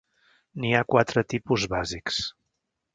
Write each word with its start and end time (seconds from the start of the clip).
N’hi 0.63 0.71
ha 0.77 0.81
quatre 0.95 1.25
tipus 1.35 1.69
bàsics. 1.77 2.21